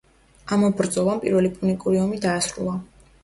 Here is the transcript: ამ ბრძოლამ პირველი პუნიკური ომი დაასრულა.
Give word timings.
ამ 0.55 0.63
ბრძოლამ 0.79 1.19
პირველი 1.27 1.51
პუნიკური 1.59 2.01
ომი 2.05 2.19
დაასრულა. 2.27 2.75